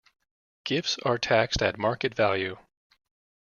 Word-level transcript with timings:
Gifts 0.63 0.97
are 1.05 1.19
taxed 1.19 1.61
at 1.61 1.77
market 1.77 2.15
value. 2.15 2.57